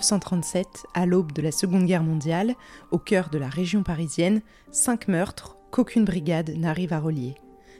1937, 0.00 0.86
à 0.94 1.04
l'aube 1.04 1.32
de 1.32 1.42
la 1.42 1.52
Seconde 1.52 1.84
Guerre 1.84 2.02
mondiale, 2.02 2.54
au 2.90 2.98
cœur 2.98 3.28
de 3.28 3.36
la 3.36 3.48
région 3.48 3.82
parisienne, 3.82 4.40
cinq 4.70 5.08
meurtres 5.08 5.58
qu'aucune 5.70 6.06
brigade 6.06 6.50
n'arrive 6.56 6.94
à 6.94 7.00
relier. 7.00 7.34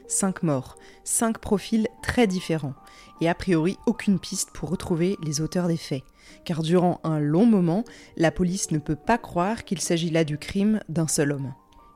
Cinq 0.07 0.43
morts, 0.43 0.77
cinq 1.03 1.39
profils 1.39 1.87
très 2.03 2.27
différents, 2.27 2.75
et 3.21 3.29
a 3.29 3.33
priori 3.33 3.77
aucune 3.87 4.19
piste 4.19 4.51
pour 4.51 4.69
retrouver 4.69 5.17
les 5.23 5.41
auteurs 5.41 5.67
des 5.67 5.77
faits. 5.77 6.03
Car 6.45 6.61
durant 6.61 6.99
un 7.03 7.19
long 7.19 7.45
moment, 7.45 7.83
la 8.17 8.31
police 8.31 8.71
ne 8.71 8.77
peut 8.77 8.95
pas 8.95 9.17
croire 9.17 9.63
qu'il 9.63 9.81
s'agit 9.81 10.11
là 10.11 10.23
du 10.23 10.37
crime 10.37 10.79
d'un 10.89 11.07
seul 11.07 11.31
homme. 11.31 11.53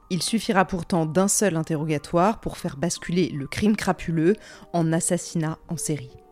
Il 0.10 0.24
suffira 0.24 0.66
pourtant 0.66 1.06
d'un 1.06 1.28
seul 1.28 1.56
interrogatoire 1.56 2.40
pour 2.40 2.58
faire 2.58 2.78
basculer 2.78 3.30
le 3.30 3.48
crime 3.48 3.76
crapuleux 3.76 4.36
en 4.74 4.92
assassinat 4.92 5.60
en 5.68 5.78
série. 5.78 6.25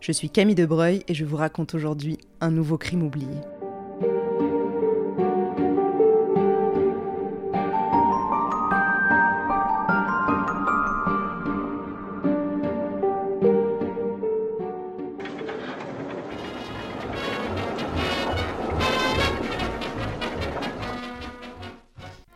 Je 0.00 0.12
suis 0.12 0.30
Camille 0.30 0.54
Debreuil 0.54 1.02
et 1.08 1.14
je 1.14 1.24
vous 1.24 1.36
raconte 1.36 1.74
aujourd'hui 1.74 2.18
un 2.40 2.50
nouveau 2.50 2.78
crime 2.78 3.02
oublié. 3.02 3.26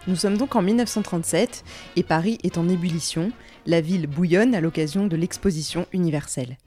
Nous 0.09 0.17
sommes 0.17 0.37
donc 0.37 0.57
en 0.57 0.63
1937 0.63 1.65
et 1.97 2.03
Paris 2.03 2.37
est 2.43 2.59
en 2.59 2.69
ébullition, 2.69 3.33
la 3.67 3.81
ville 3.81 4.09
bouillonne 4.09 4.55
à 4.55 4.61
l'occasion 4.61 5.07
de 5.07 5.17
l'exposition 5.17 5.87
universelle. 5.93 6.59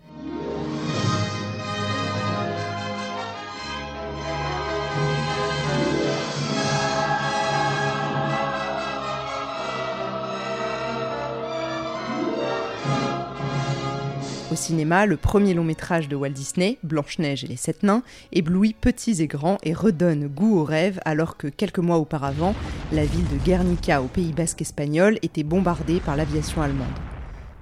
Au 14.52 14.56
cinéma, 14.56 15.08
le 15.08 15.18
premier 15.18 15.56
long 15.56 15.64
métrage 15.64 16.08
de 16.08 16.16
Walt 16.16 16.30
Disney, 16.30 16.78
Blanche-Neige 16.84 17.44
et 17.44 17.48
les 17.48 17.56
Sept 17.56 17.82
Nains, 17.82 18.04
éblouit 18.32 18.76
petits 18.80 19.24
et 19.24 19.26
grands 19.26 19.58
et 19.64 19.74
redonne 19.74 20.28
goût 20.28 20.60
au 20.60 20.64
rêve 20.64 21.00
alors 21.04 21.36
que 21.36 21.48
quelques 21.48 21.80
mois 21.80 21.98
auparavant, 21.98 22.54
la 22.92 23.06
ville 23.06 23.28
de 23.28 23.44
Guernica 23.44 24.04
au 24.04 24.06
Pays 24.06 24.34
basque 24.34 24.62
espagnol 24.62 25.18
était 25.24 25.42
bombardée 25.42 26.00
par 26.00 26.16
l'aviation 26.16 26.62
allemande. 26.62 26.88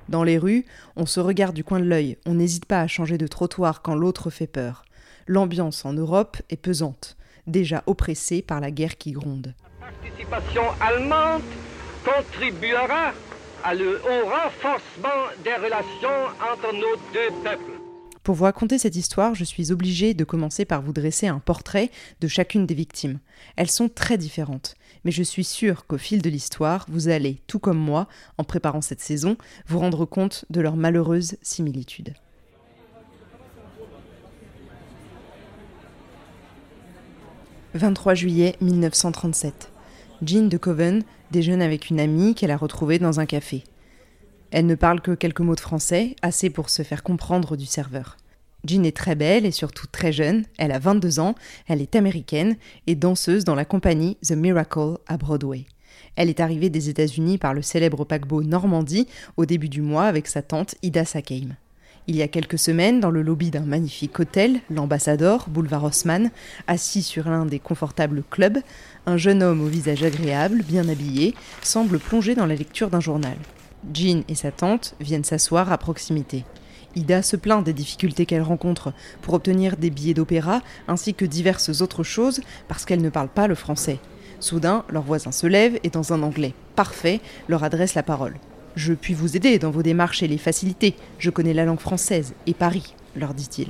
Dans 0.09 0.23
les 0.23 0.37
rues, 0.37 0.65
on 0.97 1.05
se 1.05 1.21
regarde 1.21 1.55
du 1.55 1.63
coin 1.63 1.79
de 1.79 1.85
l'œil, 1.85 2.17
on 2.25 2.33
n'hésite 2.33 2.65
pas 2.65 2.81
à 2.81 2.87
changer 2.87 3.17
de 3.17 3.27
trottoir 3.27 3.81
quand 3.81 3.95
l'autre 3.95 4.29
fait 4.29 4.45
peur. 4.45 4.83
L'ambiance 5.25 5.85
en 5.85 5.93
Europe 5.93 6.35
est 6.49 6.57
pesante, 6.57 7.15
déjà 7.47 7.83
oppressée 7.85 8.41
par 8.41 8.59
la 8.59 8.71
guerre 8.71 8.97
qui 8.97 9.13
gronde. 9.13 9.53
Participation 9.79 10.63
allemande 10.81 11.43
contribuera 12.03 13.13
au 13.65 14.29
renforcement 14.29 15.31
des 15.43 15.55
relations 15.55 16.27
entre 16.51 16.73
nos 16.73 16.95
deux 17.13 17.31
peuples. 17.43 17.79
Pour 18.23 18.35
vous 18.35 18.43
raconter 18.45 18.77
cette 18.77 18.95
histoire, 18.95 19.35
je 19.35 19.43
suis 19.43 19.71
obligée 19.71 20.13
de 20.13 20.23
commencer 20.23 20.63
par 20.63 20.81
vous 20.81 20.93
dresser 20.93 21.27
un 21.27 21.39
portrait 21.39 21.89
de 22.21 22.27
chacune 22.27 22.65
des 22.65 22.73
victimes. 22.73 23.19
Elles 23.55 23.69
sont 23.69 23.89
très 23.89 24.17
différentes, 24.17 24.75
mais 25.03 25.11
je 25.11 25.23
suis 25.23 25.43
sûre 25.43 25.85
qu'au 25.87 25.97
fil 25.97 26.21
de 26.21 26.29
l'histoire, 26.29 26.85
vous 26.89 27.09
allez, 27.09 27.41
tout 27.47 27.59
comme 27.59 27.77
moi, 27.77 28.07
en 28.37 28.43
préparant 28.45 28.81
cette 28.81 29.01
saison, 29.01 29.37
vous 29.67 29.79
rendre 29.79 30.05
compte 30.05 30.45
de 30.49 30.61
leurs 30.61 30.77
malheureuses 30.77 31.35
similitudes. 31.41 32.13
«23 37.75 38.13
juillet 38.13 38.55
1937. 38.61 39.72
Jean 40.25 40.47
de 40.47 40.57
Coven 40.57 41.03
déjeune 41.31 41.61
avec 41.61 41.89
une 41.89 41.99
amie 41.99 42.35
qu'elle 42.35 42.51
a 42.51 42.57
retrouvée 42.57 42.99
dans 42.99 43.19
un 43.19 43.25
café. 43.25 43.63
Elle 44.51 44.65
ne 44.65 44.75
parle 44.75 45.01
que 45.01 45.11
quelques 45.11 45.39
mots 45.39 45.55
de 45.55 45.59
français, 45.59 46.15
assez 46.21 46.49
pour 46.49 46.69
se 46.69 46.83
faire 46.83 47.03
comprendre 47.03 47.57
du 47.57 47.65
serveur. 47.65 48.17
Jean 48.65 48.85
est 48.85 48.95
très 48.95 49.15
belle 49.15 49.45
et 49.45 49.51
surtout 49.51 49.87
très 49.87 50.11
jeune, 50.11 50.45
elle 50.57 50.71
a 50.71 50.79
22 50.79 51.19
ans, 51.19 51.35
elle 51.67 51.81
est 51.81 51.95
américaine 51.95 52.55
et 52.87 52.95
danseuse 52.95 53.43
dans 53.43 53.55
la 53.55 53.65
compagnie 53.65 54.17
The 54.25 54.31
Miracle 54.31 54.97
à 55.07 55.17
Broadway. 55.17 55.65
Elle 56.15 56.29
est 56.29 56.39
arrivée 56.39 56.69
des 56.69 56.89
États-Unis 56.89 57.37
par 57.37 57.53
le 57.53 57.61
célèbre 57.61 58.05
paquebot 58.05 58.43
Normandie 58.43 59.07
au 59.35 59.45
début 59.45 59.69
du 59.69 59.81
mois 59.81 60.05
avec 60.05 60.27
sa 60.27 60.41
tante 60.41 60.75
Ida 60.81 61.05
Sakeim. 61.05 61.55
Il 62.05 62.17
y 62.17 62.21
a 62.21 62.27
quelques 62.27 62.59
semaines, 62.59 62.99
dans 62.99 63.11
le 63.11 63.21
lobby 63.21 63.49
d'un 63.49 63.61
magnifique 63.61 64.19
hôtel, 64.19 64.59
l'Ambassador, 64.69 65.47
boulevard 65.47 65.85
Haussmann, 65.85 66.31
assis 66.67 67.01
sur 67.01 67.29
l'un 67.29 67.45
des 67.45 67.59
confortables 67.59 68.23
clubs, 68.29 68.57
un 69.05 69.15
jeune 69.15 69.41
homme 69.41 69.61
au 69.61 69.67
visage 69.67 70.03
agréable, 70.03 70.63
bien 70.67 70.89
habillé, 70.89 71.33
semble 71.61 71.99
plonger 71.99 72.35
dans 72.35 72.45
la 72.45 72.55
lecture 72.55 72.89
d'un 72.89 72.99
journal. 72.99 73.37
Jean 73.93 74.25
et 74.27 74.35
sa 74.35 74.51
tante 74.51 74.95
viennent 74.99 75.23
s'asseoir 75.23 75.71
à 75.71 75.77
proximité. 75.77 76.43
Ida 76.95 77.21
se 77.21 77.37
plaint 77.37 77.63
des 77.63 77.73
difficultés 77.73 78.25
qu'elle 78.25 78.41
rencontre 78.41 78.91
pour 79.21 79.33
obtenir 79.33 79.77
des 79.77 79.89
billets 79.89 80.13
d'opéra 80.13 80.61
ainsi 80.89 81.13
que 81.13 81.25
diverses 81.25 81.81
autres 81.81 82.03
choses 82.03 82.41
parce 82.67 82.83
qu'elle 82.83 83.01
ne 83.01 83.09
parle 83.09 83.29
pas 83.29 83.47
le 83.47 83.55
français. 83.55 83.99
Soudain, 84.41 84.83
leur 84.89 85.03
voisin 85.03 85.31
se 85.31 85.47
lève 85.47 85.79
et 85.83 85.89
dans 85.89 86.11
un 86.11 86.21
anglais 86.21 86.53
parfait 86.75 87.21
leur 87.47 87.63
adresse 87.63 87.95
la 87.95 88.03
parole. 88.03 88.35
Je 88.75 88.93
puis 88.93 89.13
vous 89.13 89.37
aider 89.37 89.59
dans 89.59 89.71
vos 89.71 89.83
démarches 89.83 90.23
et 90.23 90.27
les 90.27 90.37
faciliter. 90.37 90.95
Je 91.19 91.29
connais 91.29 91.53
la 91.53 91.65
langue 91.65 91.79
française 91.79 92.33
et 92.47 92.53
Paris, 92.53 92.95
leur 93.15 93.33
dit-il. 93.33 93.67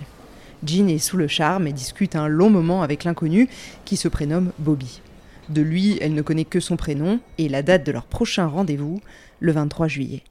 Jean 0.65 0.87
est 0.87 0.97
sous 0.97 1.17
le 1.17 1.27
charme 1.27 1.67
et 1.67 1.73
discute 1.73 2.15
un 2.15 2.29
long 2.29 2.49
moment 2.49 2.83
avec 2.83 3.03
l'inconnu 3.03 3.49
qui 3.83 3.97
se 3.97 4.07
prénomme 4.07 4.51
Bobby. 4.59 5.01
De 5.49 5.61
lui, 5.61 5.97
elle 5.99 6.13
ne 6.13 6.21
connaît 6.21 6.45
que 6.45 6.61
son 6.61 6.77
prénom 6.77 7.19
et 7.37 7.49
la 7.49 7.63
date 7.63 7.85
de 7.85 7.91
leur 7.91 8.05
prochain 8.05 8.47
rendez-vous, 8.47 9.01
le 9.41 9.51
23 9.51 9.89
juillet. 9.89 10.23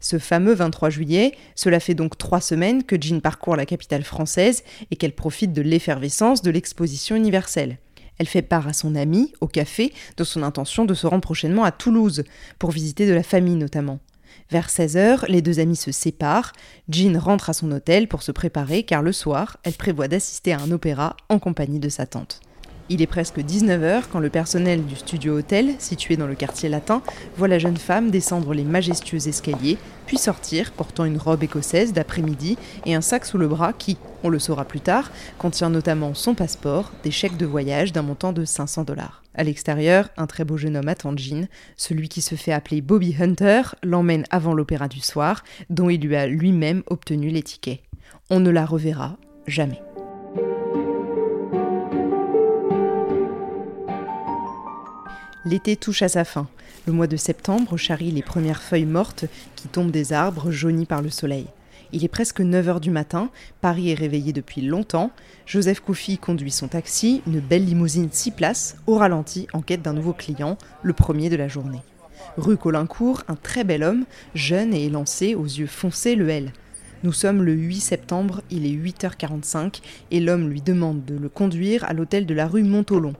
Ce 0.00 0.18
fameux 0.18 0.54
23 0.54 0.90
juillet, 0.90 1.34
cela 1.54 1.78
fait 1.78 1.94
donc 1.94 2.18
trois 2.18 2.40
semaines 2.40 2.82
que 2.82 3.00
Jean 3.00 3.20
parcourt 3.20 3.54
la 3.54 3.66
capitale 3.66 4.02
française 4.02 4.64
et 4.90 4.96
qu'elle 4.96 5.14
profite 5.14 5.52
de 5.52 5.62
l'effervescence 5.62 6.42
de 6.42 6.50
l'exposition 6.50 7.14
universelle. 7.14 7.78
Elle 8.20 8.28
fait 8.28 8.42
part 8.42 8.68
à 8.68 8.74
son 8.74 8.96
ami, 8.96 9.32
au 9.40 9.46
café, 9.46 9.94
de 10.18 10.24
son 10.24 10.42
intention 10.42 10.84
de 10.84 10.92
se 10.92 11.06
rendre 11.06 11.22
prochainement 11.22 11.64
à 11.64 11.72
Toulouse, 11.72 12.24
pour 12.58 12.70
visiter 12.70 13.06
de 13.06 13.14
la 13.14 13.22
famille 13.22 13.54
notamment. 13.54 13.98
Vers 14.50 14.68
16h, 14.68 15.24
les 15.28 15.40
deux 15.40 15.58
amis 15.58 15.74
se 15.74 15.90
séparent. 15.90 16.52
Jean 16.90 17.18
rentre 17.18 17.48
à 17.48 17.54
son 17.54 17.72
hôtel 17.72 18.08
pour 18.08 18.22
se 18.22 18.30
préparer 18.30 18.82
car 18.82 19.00
le 19.00 19.12
soir, 19.12 19.56
elle 19.62 19.72
prévoit 19.72 20.06
d'assister 20.06 20.52
à 20.52 20.60
un 20.60 20.70
opéra 20.70 21.16
en 21.30 21.38
compagnie 21.38 21.80
de 21.80 21.88
sa 21.88 22.04
tante. 22.04 22.42
Il 22.92 23.02
est 23.02 23.06
presque 23.06 23.38
19h 23.38 24.02
quand 24.10 24.18
le 24.18 24.30
personnel 24.30 24.84
du 24.84 24.96
studio 24.96 25.38
hôtel, 25.38 25.76
situé 25.78 26.16
dans 26.16 26.26
le 26.26 26.34
quartier 26.34 26.68
latin, 26.68 27.02
voit 27.36 27.46
la 27.46 27.60
jeune 27.60 27.76
femme 27.76 28.10
descendre 28.10 28.52
les 28.52 28.64
majestueux 28.64 29.28
escaliers, 29.28 29.78
puis 30.06 30.18
sortir 30.18 30.72
portant 30.72 31.04
une 31.04 31.16
robe 31.16 31.44
écossaise 31.44 31.92
d'après-midi 31.92 32.58
et 32.86 32.96
un 32.96 33.00
sac 33.00 33.26
sous 33.26 33.38
le 33.38 33.46
bras 33.46 33.72
qui, 33.72 33.96
on 34.24 34.28
le 34.28 34.40
saura 34.40 34.64
plus 34.64 34.80
tard, 34.80 35.12
contient 35.38 35.70
notamment 35.70 36.14
son 36.14 36.34
passeport, 36.34 36.90
des 37.04 37.12
chèques 37.12 37.36
de 37.36 37.46
voyage 37.46 37.92
d'un 37.92 38.02
montant 38.02 38.32
de 38.32 38.44
500 38.44 38.82
dollars. 38.82 39.22
À 39.36 39.44
l'extérieur, 39.44 40.08
un 40.16 40.26
très 40.26 40.44
beau 40.44 40.56
jeune 40.56 40.76
homme 40.76 40.88
attend 40.88 41.16
Jean. 41.16 41.46
Celui 41.76 42.08
qui 42.08 42.22
se 42.22 42.34
fait 42.34 42.50
appeler 42.50 42.80
Bobby 42.80 43.14
Hunter 43.20 43.62
l'emmène 43.84 44.24
avant 44.30 44.52
l'opéra 44.52 44.88
du 44.88 44.98
soir, 44.98 45.44
dont 45.68 45.90
il 45.90 46.00
lui 46.00 46.16
a 46.16 46.26
lui-même 46.26 46.82
obtenu 46.88 47.28
les 47.28 47.44
tickets. 47.44 47.82
On 48.30 48.40
ne 48.40 48.50
la 48.50 48.66
reverra 48.66 49.16
jamais. 49.46 49.80
L'été 55.50 55.74
touche 55.74 56.02
à 56.02 56.08
sa 56.08 56.24
fin. 56.24 56.46
Le 56.86 56.92
mois 56.92 57.08
de 57.08 57.16
septembre 57.16 57.76
charrie 57.76 58.12
les 58.12 58.22
premières 58.22 58.62
feuilles 58.62 58.84
mortes 58.84 59.24
qui 59.56 59.66
tombent 59.66 59.90
des 59.90 60.12
arbres 60.12 60.52
jaunis 60.52 60.86
par 60.86 61.02
le 61.02 61.10
soleil. 61.10 61.46
Il 61.90 62.04
est 62.04 62.08
presque 62.08 62.40
9 62.40 62.68
heures 62.68 62.80
du 62.80 62.90
matin, 62.90 63.30
Paris 63.60 63.90
est 63.90 63.94
réveillé 63.94 64.32
depuis 64.32 64.60
longtemps. 64.60 65.10
Joseph 65.46 65.80
Koufi 65.80 66.18
conduit 66.18 66.52
son 66.52 66.68
taxi, 66.68 67.20
une 67.26 67.40
belle 67.40 67.64
limousine 67.64 68.10
6 68.12 68.30
places, 68.30 68.76
au 68.86 68.94
ralenti 68.94 69.48
en 69.52 69.60
quête 69.60 69.82
d'un 69.82 69.92
nouveau 69.92 70.12
client, 70.12 70.56
le 70.84 70.92
premier 70.92 71.30
de 71.30 71.36
la 71.36 71.48
journée. 71.48 71.82
Rue 72.36 72.56
Colincourt, 72.56 73.24
un 73.26 73.34
très 73.34 73.64
bel 73.64 73.82
homme, 73.82 74.04
jeune 74.36 74.72
et 74.72 74.84
élancé, 74.84 75.34
aux 75.34 75.46
yeux 75.46 75.66
foncés, 75.66 76.14
le 76.14 76.28
L. 76.28 76.52
Nous 77.02 77.12
sommes 77.12 77.42
le 77.42 77.54
8 77.54 77.80
septembre, 77.80 78.42
il 78.50 78.66
est 78.66 78.92
8h45 78.92 79.80
et 80.12 80.20
l'homme 80.20 80.48
lui 80.48 80.62
demande 80.62 81.04
de 81.04 81.16
le 81.16 81.28
conduire 81.28 81.82
à 81.82 81.92
l'hôtel 81.92 82.24
de 82.24 82.34
la 82.34 82.46
rue 82.46 82.62
Montolon. 82.62 83.16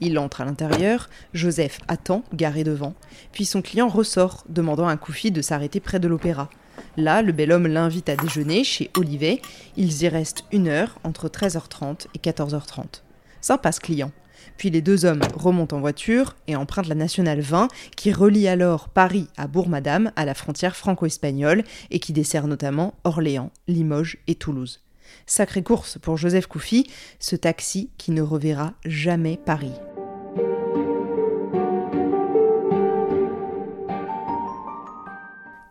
Il 0.00 0.18
entre 0.18 0.40
à 0.40 0.44
l'intérieur, 0.44 1.08
Joseph 1.32 1.80
attend, 1.88 2.24
garé 2.34 2.64
devant, 2.64 2.94
puis 3.32 3.44
son 3.44 3.62
client 3.62 3.88
ressort, 3.88 4.44
demandant 4.48 4.88
à 4.88 4.96
Koufi 4.96 5.30
de 5.30 5.42
s'arrêter 5.42 5.80
près 5.80 6.00
de 6.00 6.08
l'opéra. 6.08 6.48
Là, 6.96 7.22
le 7.22 7.32
bel 7.32 7.52
homme 7.52 7.66
l'invite 7.66 8.08
à 8.08 8.16
déjeuner 8.16 8.64
chez 8.64 8.90
Olivet. 8.96 9.40
Ils 9.76 10.02
y 10.02 10.08
restent 10.08 10.44
une 10.52 10.68
heure, 10.68 10.98
entre 11.04 11.28
13h30 11.28 12.06
et 12.14 12.18
14h30. 12.18 13.02
Sympa 13.40 13.72
ce 13.72 13.80
client. 13.80 14.12
Puis 14.56 14.70
les 14.70 14.82
deux 14.82 15.04
hommes 15.04 15.22
remontent 15.34 15.76
en 15.76 15.80
voiture 15.80 16.36
et 16.46 16.56
empruntent 16.56 16.88
la 16.88 16.94
nationale 16.94 17.40
20 17.40 17.68
qui 17.96 18.12
relie 18.12 18.48
alors 18.48 18.88
Paris 18.88 19.28
à 19.36 19.46
Bourg-Madame 19.46 20.12
à 20.16 20.24
la 20.24 20.34
frontière 20.34 20.76
franco-espagnole 20.76 21.64
et 21.90 21.98
qui 21.98 22.12
dessert 22.12 22.46
notamment 22.46 22.94
Orléans, 23.04 23.50
Limoges 23.68 24.18
et 24.26 24.34
Toulouse. 24.34 24.80
Sacrée 25.26 25.62
course 25.62 25.98
pour 25.98 26.16
Joseph 26.16 26.46
Koufi, 26.46 26.90
ce 27.18 27.36
taxi 27.36 27.90
qui 27.98 28.10
ne 28.10 28.22
reverra 28.22 28.74
jamais 28.84 29.36
Paris. 29.36 29.72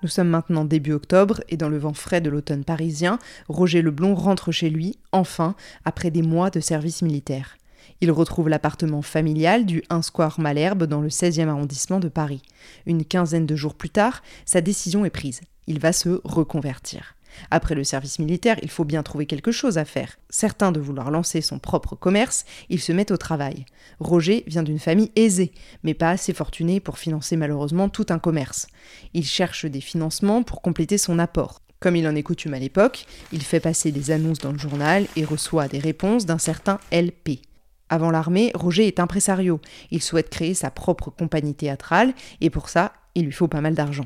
Nous 0.03 0.09
sommes 0.09 0.29
maintenant 0.29 0.65
début 0.65 0.93
octobre 0.93 1.41
et 1.49 1.57
dans 1.57 1.69
le 1.69 1.77
vent 1.77 1.93
frais 1.93 2.21
de 2.21 2.29
l'automne 2.29 2.63
parisien, 2.63 3.19
Roger 3.47 3.83
Leblond 3.83 4.15
rentre 4.15 4.51
chez 4.51 4.69
lui, 4.69 4.97
enfin, 5.11 5.55
après 5.85 6.09
des 6.09 6.23
mois 6.23 6.49
de 6.49 6.59
service 6.59 7.03
militaire. 7.03 7.57
Il 8.01 8.11
retrouve 8.11 8.49
l'appartement 8.49 9.03
familial 9.03 9.65
du 9.65 9.83
1 9.91 10.01
Square 10.01 10.39
Malherbe 10.39 10.85
dans 10.85 11.01
le 11.01 11.09
16e 11.09 11.49
arrondissement 11.49 11.99
de 11.99 12.09
Paris. 12.09 12.41
Une 12.87 13.05
quinzaine 13.05 13.45
de 13.45 13.55
jours 13.55 13.75
plus 13.75 13.91
tard, 13.91 14.23
sa 14.43 14.61
décision 14.61 15.05
est 15.05 15.11
prise. 15.11 15.41
Il 15.67 15.79
va 15.79 15.93
se 15.93 16.19
reconvertir. 16.23 17.15
Après 17.49 17.75
le 17.75 17.83
service 17.83 18.19
militaire, 18.19 18.57
il 18.61 18.69
faut 18.69 18.85
bien 18.85 19.03
trouver 19.03 19.25
quelque 19.25 19.51
chose 19.51 19.77
à 19.77 19.85
faire. 19.85 20.17
Certain 20.29 20.71
de 20.71 20.79
vouloir 20.79 21.11
lancer 21.11 21.41
son 21.41 21.59
propre 21.59 21.95
commerce, 21.95 22.45
il 22.69 22.79
se 22.79 22.91
met 22.91 23.11
au 23.11 23.17
travail. 23.17 23.65
Roger 23.99 24.43
vient 24.47 24.63
d'une 24.63 24.79
famille 24.79 25.11
aisée, 25.15 25.51
mais 25.83 25.93
pas 25.93 26.09
assez 26.09 26.33
fortunée 26.33 26.79
pour 26.79 26.97
financer 26.97 27.37
malheureusement 27.37 27.89
tout 27.89 28.05
un 28.09 28.19
commerce. 28.19 28.67
Il 29.13 29.25
cherche 29.25 29.65
des 29.65 29.81
financements 29.81 30.43
pour 30.43 30.61
compléter 30.61 30.97
son 30.97 31.19
apport. 31.19 31.61
Comme 31.79 31.95
il 31.95 32.07
en 32.07 32.15
est 32.15 32.23
coutume 32.23 32.53
à 32.53 32.59
l'époque, 32.59 33.05
il 33.31 33.41
fait 33.41 33.59
passer 33.59 33.91
des 33.91 34.11
annonces 34.11 34.37
dans 34.37 34.51
le 34.51 34.59
journal 34.59 35.07
et 35.15 35.25
reçoit 35.25 35.67
des 35.67 35.79
réponses 35.79 36.27
d'un 36.27 36.37
certain 36.37 36.79
LP. 36.91 37.41
Avant 37.89 38.11
l'armée, 38.11 38.51
Roger 38.53 38.87
est 38.87 38.99
impresario. 38.99 39.59
Il 39.89 40.01
souhaite 40.01 40.29
créer 40.29 40.53
sa 40.53 40.71
propre 40.71 41.09
compagnie 41.09 41.55
théâtrale 41.55 42.13
et 42.39 42.49
pour 42.49 42.69
ça, 42.69 42.93
il 43.15 43.25
lui 43.25 43.31
faut 43.31 43.47
pas 43.47 43.61
mal 43.61 43.73
d'argent. 43.73 44.05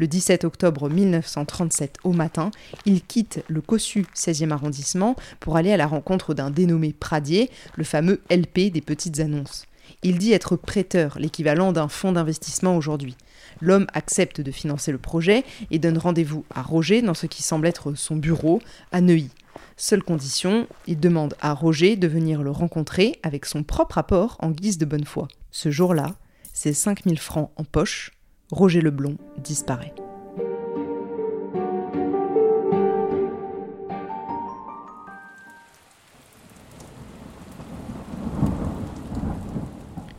Le 0.00 0.06
17 0.06 0.44
octobre 0.44 0.88
1937 0.88 1.98
au 2.04 2.12
matin, 2.12 2.50
il 2.86 3.02
quitte 3.02 3.44
le 3.48 3.60
cossu 3.60 4.06
16e 4.16 4.50
arrondissement 4.50 5.14
pour 5.40 5.58
aller 5.58 5.72
à 5.72 5.76
la 5.76 5.86
rencontre 5.86 6.32
d'un 6.32 6.50
dénommé 6.50 6.94
Pradier, 6.94 7.50
le 7.76 7.84
fameux 7.84 8.22
LP 8.30 8.72
des 8.72 8.80
petites 8.80 9.20
annonces. 9.20 9.66
Il 10.02 10.16
dit 10.16 10.32
être 10.32 10.56
prêteur, 10.56 11.18
l'équivalent 11.18 11.72
d'un 11.72 11.88
fonds 11.88 12.12
d'investissement 12.12 12.78
aujourd'hui. 12.78 13.14
L'homme 13.60 13.86
accepte 13.92 14.40
de 14.40 14.50
financer 14.50 14.90
le 14.90 14.96
projet 14.96 15.44
et 15.70 15.78
donne 15.78 15.98
rendez-vous 15.98 16.46
à 16.48 16.62
Roger 16.62 17.02
dans 17.02 17.12
ce 17.12 17.26
qui 17.26 17.42
semble 17.42 17.66
être 17.66 17.92
son 17.92 18.16
bureau 18.16 18.62
à 18.92 19.02
Neuilly. 19.02 19.28
Seule 19.76 20.02
condition, 20.02 20.66
il 20.86 20.98
demande 20.98 21.34
à 21.42 21.52
Roger 21.52 21.96
de 21.96 22.08
venir 22.08 22.42
le 22.42 22.52
rencontrer 22.52 23.20
avec 23.22 23.44
son 23.44 23.64
propre 23.64 23.98
apport 23.98 24.38
en 24.38 24.50
guise 24.50 24.78
de 24.78 24.86
bonne 24.86 25.04
foi. 25.04 25.28
Ce 25.50 25.70
jour-là, 25.70 26.14
c'est 26.54 26.72
5000 26.72 27.18
francs 27.18 27.50
en 27.56 27.64
poche 27.64 28.12
Roger 28.52 28.80
Leblond 28.80 29.16
disparaît. 29.38 29.94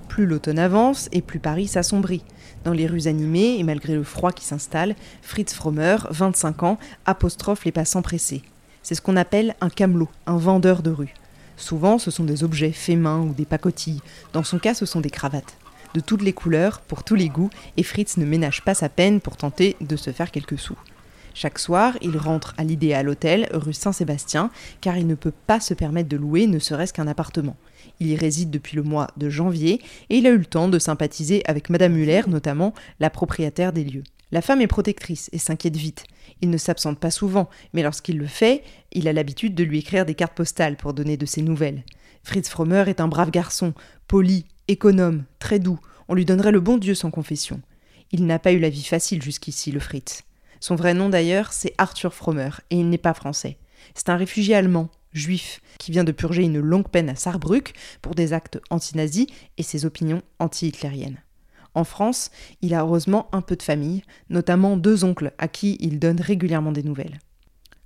Plus 0.08 0.26
l'automne 0.26 0.60
avance 0.60 1.10
et 1.12 1.22
plus 1.22 1.40
Paris 1.40 1.68
s'assombrit. 1.68 2.24
Dans 2.64 2.74
les 2.74 2.88
rues 2.88 3.08
animées 3.08 3.58
et 3.58 3.64
malgré 3.64 3.96
le 3.96 4.04
froid 4.04 4.32
qui 4.32 4.46
s'installe, 4.46 4.96
Fritz 5.22 5.54
Frommer, 5.54 5.98
25 6.10 6.64
ans, 6.64 6.78
apostrophe 7.06 7.66
les 7.66 7.72
passants 7.72 8.02
pressés. 8.02 8.44
C'est 8.84 8.96
ce 8.96 9.02
qu'on 9.02 9.18
appelle 9.18 9.56
un 9.62 9.70
camelot, 9.70 10.10
un 10.26 10.38
vendeur 10.38 10.84
de 10.84 10.92
rue. 10.92 11.14
Souvent, 11.58 11.98
ce 11.98 12.12
sont 12.12 12.24
des 12.24 12.44
objets 12.44 12.72
faits 12.72 12.98
main 12.98 13.20
ou 13.20 13.34
des 13.34 13.46
pacotilles. 13.46 14.02
Dans 14.32 14.44
son 14.44 14.58
cas, 14.58 14.74
ce 14.74 14.86
sont 14.86 15.02
des 15.02 15.10
cravates 15.10 15.58
de 15.94 16.00
toutes 16.00 16.22
les 16.22 16.34
couleurs, 16.34 16.82
pour 16.82 17.04
tous 17.04 17.16
les 17.16 17.30
goûts, 17.30 17.50
et 17.78 17.84
Fritz 17.84 18.18
ne 18.18 18.26
ménage 18.26 18.64
pas 18.64 18.74
sa 18.74 18.90
peine 18.90 19.22
pour 19.22 19.38
tenter 19.38 19.76
de 19.82 19.96
se 19.96 20.12
faire 20.12 20.32
quelques 20.32 20.60
sous. 20.60 20.78
Chaque 21.34 21.60
soir, 21.60 21.98
il 22.02 22.18
rentre 22.18 22.54
à 22.58 22.64
l'idéal 22.64 23.08
hôtel 23.08 23.48
rue 23.54 23.74
Saint-Sébastien, 23.74 24.52
car 24.82 24.98
il 24.98 25.08
ne 25.08 25.16
peut 25.16 25.34
pas 25.48 25.60
se 25.60 25.74
permettre 25.74 26.10
de 26.10 26.18
louer 26.18 26.48
ne 26.48 26.60
serait-ce 26.60 26.94
qu'un 26.94 27.08
appartement. 27.08 27.56
Il 28.00 28.08
y 28.08 28.16
réside 28.16 28.50
depuis 28.50 28.76
le 28.76 28.84
mois 28.84 29.08
de 29.18 29.30
janvier 29.30 29.82
et 30.10 30.18
il 30.18 30.28
a 30.28 30.32
eu 30.32 30.38
le 30.38 30.46
temps 30.46 30.68
de 30.68 30.80
sympathiser 30.80 31.42
avec 31.46 31.70
Madame 31.70 31.94
Muller, 31.94 32.24
notamment 32.28 32.74
la 33.00 33.10
propriétaire 33.10 33.74
des 33.74 33.84
lieux. 33.84 34.04
La 34.32 34.42
femme 34.42 34.62
est 34.62 34.68
protectrice 34.68 35.30
et 35.34 35.38
s'inquiète 35.38 35.76
vite. 35.76 36.06
Il 36.42 36.50
ne 36.50 36.58
s'absente 36.58 37.00
pas 37.00 37.12
souvent, 37.12 37.50
mais 37.74 37.84
lorsqu'il 37.84 38.18
le 38.18 38.28
fait, 38.28 38.64
il 38.92 39.08
a 39.08 39.14
l'habitude 39.14 39.56
de 39.56 39.64
lui 39.64 39.80
écrire 39.80 40.06
des 40.06 40.16
cartes 40.16 40.36
postales 40.36 40.78
pour 40.78 40.94
donner 40.94 41.18
de 41.18 41.26
ses 41.26 41.42
nouvelles. 41.42 41.84
Fritz 42.24 42.50
Frommer 42.50 42.86
est 42.88 43.02
un 43.02 43.08
brave 43.08 43.32
garçon, 43.32 43.74
poli, 44.08 44.46
économe, 44.72 45.26
très 45.40 45.60
doux, 45.60 45.80
on 46.08 46.16
lui 46.16 46.26
donnerait 46.26 46.52
le 46.52 46.60
bon 46.60 46.78
Dieu 46.78 46.96
sans 46.96 47.12
confession. 47.12 47.62
Il 48.12 48.26
n'a 48.26 48.40
pas 48.40 48.52
eu 48.52 48.60
la 48.60 48.70
vie 48.70 48.84
facile 48.84 49.22
jusqu'ici, 49.22 49.72
le 49.72 49.80
Fritz. 49.80 50.24
Son 50.60 50.76
vrai 50.76 50.94
nom 50.94 51.10
d'ailleurs, 51.10 51.54
c'est 51.54 51.74
Arthur 51.78 52.14
Frommer, 52.14 52.50
et 52.70 52.78
il 52.78 52.90
n'est 52.90 52.98
pas 52.98 53.14
français. 53.14 53.58
C'est 53.96 54.10
un 54.10 54.16
réfugié 54.16 54.56
allemand, 54.56 54.90
juif, 55.12 55.62
qui 55.78 55.92
vient 55.92 56.04
de 56.04 56.12
purger 56.12 56.44
une 56.44 56.60
longue 56.60 56.88
peine 56.88 57.10
à 57.10 57.16
Saarbrück 57.16 57.74
pour 58.02 58.16
des 58.16 58.34
actes 58.34 58.60
anti-nazis 58.70 59.28
et 59.58 59.64
ses 59.64 59.86
opinions 59.86 60.22
anti-hitlériennes. 60.40 61.22
En 61.74 61.84
France, 61.84 62.32
il 62.62 62.74
a 62.74 62.82
heureusement 62.82 63.28
un 63.32 63.42
peu 63.42 63.56
de 63.56 63.64
famille, 63.64 64.04
notamment 64.30 64.78
deux 64.78 65.04
oncles 65.04 65.34
à 65.38 65.48
qui 65.48 65.78
il 65.80 66.00
donne 66.00 66.20
régulièrement 66.20 66.72
des 66.72 66.84
nouvelles. 66.84 67.20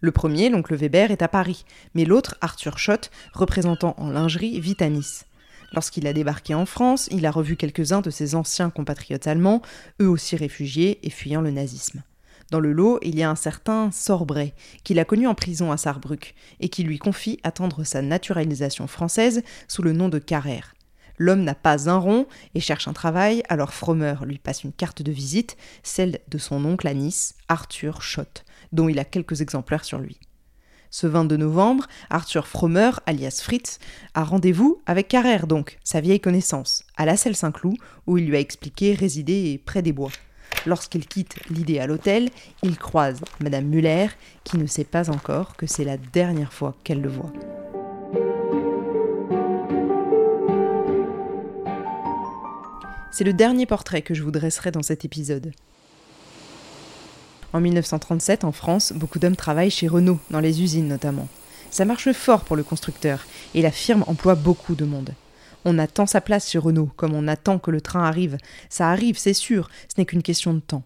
Le 0.02 0.12
premier, 0.12 0.50
l'oncle 0.50 0.76
Weber, 0.76 1.12
est 1.12 1.22
à 1.22 1.28
Paris, 1.28 1.66
mais 1.94 2.06
l'autre, 2.06 2.36
Arthur 2.42 2.78
Schott, 2.78 3.10
représentant 3.34 3.96
en 3.98 4.10
lingerie, 4.10 4.60
vit 4.60 4.78
à 4.80 4.90
Nice. 4.90 5.26
Lorsqu'il 5.76 6.08
a 6.08 6.14
débarqué 6.14 6.56
en 6.56 6.66
France, 6.66 7.10
il 7.12 7.26
a 7.26 7.32
revu 7.32 7.58
quelques-uns 7.58 8.00
de 8.00 8.10
ses 8.10 8.34
anciens 8.34 8.70
compatriotes 8.70 9.28
allemands, 9.28 9.62
eux 10.02 10.08
aussi 10.08 10.38
réfugiés 10.38 11.06
et 11.06 11.10
fuyant 11.10 11.42
le 11.42 11.52
nazisme. 11.52 12.02
Dans 12.50 12.62
le 12.62 12.72
lot, 12.72 13.00
il 13.02 13.18
y 13.18 13.24
a 13.24 13.30
un 13.30 13.36
certain 13.36 13.92
Sorbray, 13.92 14.54
qu'il 14.86 15.00
a 15.00 15.06
connu 15.06 15.28
en 15.28 15.36
prison 15.36 15.74
à 15.74 15.78
Saarbrück, 15.78 16.34
et 16.62 16.70
qui 16.70 16.84
lui 16.84 16.98
confie 16.98 17.40
attendre 17.44 17.84
sa 17.84 18.02
naturalisation 18.02 18.88
française 18.88 19.44
sous 19.68 19.82
le 19.82 19.92
nom 19.92 20.08
de 20.08 20.20
Carrère. 20.20 20.76
L'homme 21.18 21.44
n'a 21.44 21.56
pas 21.56 21.90
un 21.90 21.98
rond 21.98 22.26
et 22.54 22.62
cherche 22.62 22.88
un 22.88 22.94
travail, 22.94 23.44
alors 23.50 23.74
Frommer 23.74 24.16
lui 24.26 24.38
passe 24.38 24.64
une 24.64 24.74
carte 24.74 25.02
de 25.02 25.12
visite, 25.12 25.58
celle 25.84 26.20
de 26.30 26.38
son 26.38 26.64
oncle 26.64 26.88
à 26.88 26.94
Nice, 26.94 27.36
Arthur 27.50 28.02
Schott, 28.02 28.46
dont 28.72 28.88
il 28.88 29.00
a 29.00 29.06
quelques 29.06 29.42
exemplaires 29.42 29.86
sur 29.86 30.00
lui. 30.00 30.20
Ce 30.92 31.08
22 31.08 31.38
novembre, 31.38 31.88
Arthur 32.10 32.48
Frommer, 32.48 32.92
alias 33.06 33.42
Fritz, 33.44 33.80
a 34.14 34.24
rendez-vous 34.24 34.82
avec 34.86 35.08
Carrère 35.08 35.48
donc, 35.48 35.78
sa 35.84 36.02
vieille 36.02 36.20
connaissance, 36.20 36.84
à 36.98 37.06
la 37.06 37.18
Selle 37.18 37.36
Saint-Cloud, 37.36 37.78
où 38.08 38.18
il 38.18 38.28
lui 38.28 38.36
a 38.36 38.40
expliqué 38.40 38.94
résider 38.94 39.62
près 39.66 39.82
des 39.82 39.94
bois. 39.94 40.12
Lorsqu'il 40.66 41.08
quitte 41.08 41.36
l'idée 41.50 41.80
à 41.80 41.88
l'hôtel, 41.88 42.30
il 42.64 42.78
croise 42.78 43.22
Madame 43.40 43.66
Muller, 43.66 44.08
qui 44.44 44.58
ne 44.58 44.66
sait 44.66 44.84
pas 44.84 45.10
encore 45.10 45.56
que 45.56 45.68
c'est 45.68 45.84
la 45.84 45.98
dernière 45.98 46.54
fois 46.54 46.76
qu'elle 46.84 47.02
le 47.02 47.10
voit. 47.10 47.32
C'est 53.12 53.24
le 53.24 53.34
dernier 53.34 53.66
portrait 53.66 54.02
que 54.02 54.14
je 54.14 54.24
vous 54.24 54.32
dresserai 54.32 54.72
dans 54.72 54.84
cet 54.84 55.06
épisode. 55.06 55.54
En 57.56 57.62
1937, 57.62 58.44
en 58.44 58.52
France, 58.52 58.92
beaucoup 58.94 59.18
d'hommes 59.18 59.38
travaillent 59.38 59.72
chez 59.72 59.88
Renault, 59.88 60.20
dans 60.30 60.42
les 60.42 60.62
usines 60.62 60.90
notamment. 60.90 61.30
Ça 61.72 61.86
marche 61.86 62.12
fort 62.12 62.44
pour 62.44 62.58
le 62.58 62.64
constructeur, 62.64 63.26
et 63.54 63.62
la 63.62 63.72
firme 63.72 64.04
emploie 64.08 64.36
beaucoup 64.36 64.76
de 64.76 64.84
monde. 64.84 65.12
On 65.64 65.80
attend 65.80 66.06
sa 66.06 66.20
place 66.20 66.52
chez 66.52 66.58
Renault, 66.58 66.90
comme 66.98 67.14
on 67.14 67.30
attend 67.30 67.58
que 67.58 67.72
le 67.72 67.80
train 67.80 68.04
arrive. 68.04 68.36
Ça 68.68 68.90
arrive, 68.90 69.18
c'est 69.18 69.34
sûr, 69.34 69.70
ce 69.88 69.98
n'est 69.98 70.06
qu'une 70.06 70.22
question 70.22 70.54
de 70.54 70.60
temps. 70.60 70.84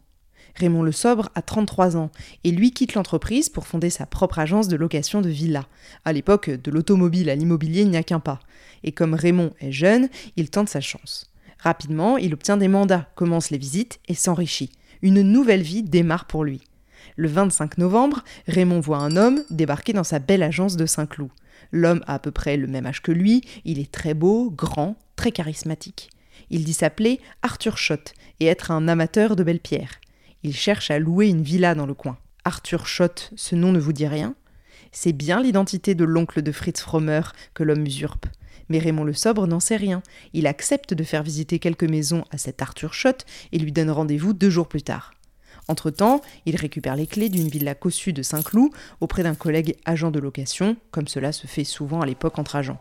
Raymond 0.57 0.83
Le 0.83 0.91
Sobre 0.91 1.29
a 1.33 1.41
33 1.41 1.97
ans, 1.97 2.11
et 2.43 2.51
lui 2.51 2.69
quitte 2.69 2.93
l'entreprise 2.93 3.49
pour 3.49 3.65
fonder 3.65 3.89
sa 3.89 4.05
propre 4.05 4.37
agence 4.37 4.67
de 4.67 4.75
location 4.75 5.21
de 5.21 5.29
villas. 5.29 5.65
À 6.05 6.13
l'époque, 6.13 6.51
de 6.51 6.69
l'automobile 6.69 7.31
à 7.31 7.35
l'immobilier, 7.35 7.81
il 7.81 7.89
n'y 7.89 7.97
a 7.97 8.03
qu'un 8.03 8.19
pas. 8.19 8.41
Et 8.83 8.91
comme 8.91 9.15
Raymond 9.15 9.55
est 9.59 9.71
jeune, 9.71 10.07
il 10.35 10.51
tente 10.51 10.69
sa 10.69 10.81
chance. 10.81 11.31
Rapidement, 11.57 12.17
il 12.17 12.35
obtient 12.35 12.57
des 12.57 12.67
mandats, 12.67 13.09
commence 13.15 13.49
les 13.49 13.57
visites 13.57 13.99
et 14.07 14.13
s'enrichit 14.13 14.69
une 15.01 15.21
nouvelle 15.21 15.61
vie 15.61 15.83
démarre 15.83 16.25
pour 16.25 16.43
lui. 16.43 16.61
Le 17.15 17.27
25 17.27 17.77
novembre, 17.77 18.23
Raymond 18.47 18.79
voit 18.79 18.99
un 18.99 19.15
homme 19.15 19.43
débarquer 19.49 19.93
dans 19.93 20.03
sa 20.03 20.19
belle 20.19 20.43
agence 20.43 20.77
de 20.77 20.85
Saint-Cloud. 20.85 21.29
L'homme 21.71 22.03
a 22.07 22.15
à 22.15 22.19
peu 22.19 22.31
près 22.31 22.57
le 22.57 22.67
même 22.67 22.85
âge 22.85 23.01
que 23.01 23.11
lui, 23.11 23.41
il 23.65 23.79
est 23.79 23.91
très 23.91 24.13
beau, 24.13 24.49
grand, 24.49 24.95
très 25.15 25.31
charismatique. 25.31 26.09
Il 26.49 26.63
dit 26.63 26.73
s'appeler 26.73 27.19
Arthur 27.41 27.77
Schott 27.77 28.13
et 28.39 28.45
être 28.45 28.71
un 28.71 28.87
amateur 28.87 29.35
de 29.35 29.43
belles 29.43 29.59
pierres. 29.59 29.99
Il 30.43 30.55
cherche 30.55 30.89
à 30.89 30.99
louer 30.99 31.27
une 31.27 31.43
villa 31.43 31.75
dans 31.75 31.85
le 31.85 31.93
coin. 31.93 32.17
Arthur 32.45 32.87
Schott, 32.87 33.31
ce 33.35 33.55
nom 33.55 33.71
ne 33.71 33.79
vous 33.79 33.93
dit 33.93 34.07
rien? 34.07 34.35
C'est 34.91 35.13
bien 35.13 35.41
l'identité 35.41 35.93
de 35.93 36.05
l'oncle 36.05 36.41
de 36.41 36.51
Fritz 36.51 36.81
Frommer 36.81 37.21
que 37.53 37.63
l'homme 37.63 37.85
usurpe. 37.85 38.25
Mais 38.69 38.79
Raymond 38.79 39.03
le 39.03 39.13
Sobre 39.13 39.47
n'en 39.47 39.59
sait 39.59 39.75
rien. 39.75 40.01
Il 40.33 40.47
accepte 40.47 40.93
de 40.93 41.03
faire 41.03 41.23
visiter 41.23 41.59
quelques 41.59 41.83
maisons 41.83 42.23
à 42.31 42.37
cet 42.37 42.61
Arthur 42.61 42.93
Schott 42.93 43.25
et 43.51 43.59
lui 43.59 43.71
donne 43.71 43.89
rendez-vous 43.89 44.33
deux 44.33 44.49
jours 44.49 44.67
plus 44.67 44.83
tard. 44.83 45.13
Entre-temps, 45.67 46.21
il 46.45 46.55
récupère 46.55 46.95
les 46.95 47.05
clés 47.05 47.29
d'une 47.29 47.47
villa 47.47 47.75
cossue 47.75 48.13
de 48.13 48.23
Saint-Cloud 48.23 48.71
auprès 49.01 49.21
d'un 49.21 49.35
collègue 49.35 49.75
agent 49.85 50.09
de 50.09 50.19
location, 50.19 50.77
comme 50.89 51.07
cela 51.07 51.31
se 51.31 51.45
fait 51.45 51.63
souvent 51.63 52.01
à 52.01 52.07
l'époque 52.07 52.39
entre 52.39 52.55
agents. 52.55 52.79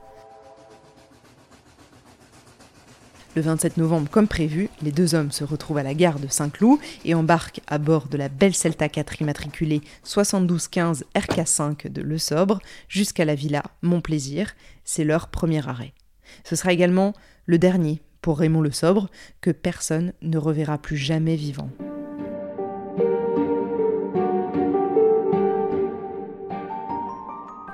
Le 3.38 3.44
27 3.44 3.76
novembre, 3.76 4.10
comme 4.10 4.26
prévu, 4.26 4.68
les 4.82 4.90
deux 4.90 5.14
hommes 5.14 5.30
se 5.30 5.44
retrouvent 5.44 5.78
à 5.78 5.84
la 5.84 5.94
gare 5.94 6.18
de 6.18 6.26
Saint-Cloud 6.26 6.80
et 7.04 7.14
embarquent 7.14 7.60
à 7.68 7.78
bord 7.78 8.08
de 8.08 8.16
la 8.16 8.28
belle 8.28 8.52
Celta 8.52 8.88
4 8.88 9.22
immatriculée 9.22 9.80
7215 10.02 11.04
RK5 11.14 11.86
de 11.86 12.02
Le 12.02 12.18
Sobre 12.18 12.58
jusqu'à 12.88 13.24
la 13.24 13.36
villa 13.36 13.62
Montplaisir. 13.80 14.56
C'est 14.82 15.04
leur 15.04 15.28
premier 15.28 15.64
arrêt. 15.68 15.92
Ce 16.42 16.56
sera 16.56 16.72
également 16.72 17.12
le 17.46 17.58
dernier 17.58 18.02
pour 18.22 18.40
Raymond 18.40 18.60
Le 18.60 18.72
Sobre, 18.72 19.08
que 19.40 19.52
personne 19.52 20.14
ne 20.20 20.36
reverra 20.36 20.78
plus 20.78 20.96
jamais 20.96 21.36
vivant. 21.36 21.70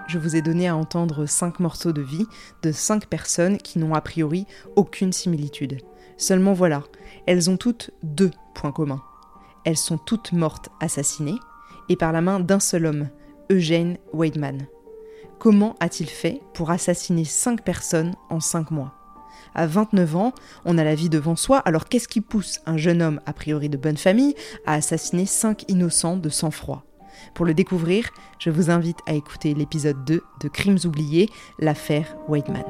Je 0.06 0.18
vous 0.18 0.36
ai 0.36 0.42
donné 0.42 0.68
à 0.68 0.76
entendre 0.76 1.26
cinq 1.26 1.60
morceaux 1.60 1.92
de 1.92 2.02
vie 2.02 2.26
de 2.62 2.72
cinq 2.72 3.06
personnes 3.06 3.58
qui 3.58 3.78
n'ont 3.78 3.94
a 3.94 4.00
priori 4.00 4.46
aucune 4.76 5.12
similitude. 5.12 5.78
Seulement 6.16 6.52
voilà, 6.52 6.82
elles 7.26 7.50
ont 7.50 7.56
toutes 7.56 7.90
deux 8.02 8.30
points 8.54 8.72
communs. 8.72 9.02
Elles 9.64 9.76
sont 9.76 9.98
toutes 9.98 10.32
mortes 10.32 10.68
assassinées, 10.80 11.38
et 11.88 11.96
par 11.96 12.12
la 12.12 12.20
main 12.20 12.40
d'un 12.40 12.60
seul 12.60 12.86
homme, 12.86 13.08
Eugène 13.50 13.98
Weidman. 14.12 14.66
Comment 15.38 15.76
a-t-il 15.80 16.08
fait 16.08 16.40
pour 16.54 16.70
assassiner 16.70 17.24
cinq 17.24 17.64
personnes 17.64 18.14
en 18.30 18.40
cinq 18.40 18.70
mois? 18.70 18.94
À 19.54 19.66
29 19.66 20.16
ans, 20.16 20.32
on 20.64 20.78
a 20.78 20.84
la 20.84 20.94
vie 20.94 21.08
devant 21.08 21.36
soi, 21.36 21.58
alors 21.58 21.86
qu'est-ce 21.86 22.08
qui 22.08 22.20
pousse 22.20 22.60
un 22.66 22.76
jeune 22.76 23.02
homme 23.02 23.20
a 23.26 23.32
priori 23.32 23.68
de 23.68 23.76
bonne 23.76 23.96
famille 23.96 24.34
à 24.66 24.74
assassiner 24.74 25.26
cinq 25.26 25.64
innocents 25.68 26.16
de 26.16 26.28
sang-froid? 26.28 26.84
Pour 27.34 27.46
le 27.46 27.54
découvrir, 27.54 28.10
je 28.38 28.50
vous 28.50 28.70
invite 28.70 28.98
à 29.06 29.14
écouter 29.14 29.54
l'épisode 29.54 30.04
2 30.04 30.22
de 30.40 30.48
Crimes 30.48 30.78
oubliés, 30.84 31.30
l'affaire 31.58 32.16
Whiteman. 32.28 32.64